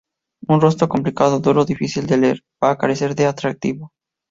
Un 0.53 0.57
rostro 0.65 0.89
complicado, 0.93 1.41
duro, 1.45 1.59
o 1.61 1.69
difícil 1.73 2.03
de 2.07 2.17
leer, 2.21 2.39
va 2.61 2.67
a 2.71 2.79
carecer 2.81 3.11
de 3.17 3.25
atractivo. 3.31 3.83